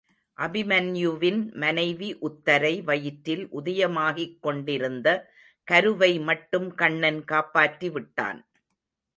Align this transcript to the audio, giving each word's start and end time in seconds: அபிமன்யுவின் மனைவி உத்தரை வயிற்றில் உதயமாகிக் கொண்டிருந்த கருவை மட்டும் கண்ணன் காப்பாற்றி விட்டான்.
அபிமன்யுவின் 0.37 1.41
மனைவி 1.53 2.09
உத்தரை 2.19 2.71
வயிற்றில் 2.81 3.43
உதயமாகிக் 3.51 4.39
கொண்டிருந்த 4.39 5.07
கருவை 5.67 6.11
மட்டும் 6.19 6.69
கண்ணன் 6.75 7.21
காப்பாற்றி 7.23 7.89
விட்டான். 7.89 8.41